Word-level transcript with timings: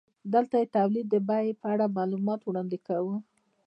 دلته 0.33 0.55
د 0.61 0.65
تولید 0.77 1.05
د 1.11 1.15
بیې 1.29 1.51
په 1.61 1.65
اړه 1.73 1.93
معلومات 1.97 2.41
وړاندې 2.43 2.77
کوو 2.87 3.15